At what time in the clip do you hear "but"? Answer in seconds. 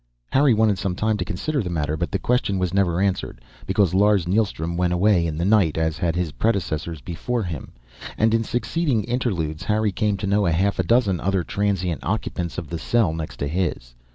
1.95-2.09